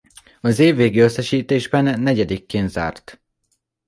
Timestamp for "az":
0.41-0.59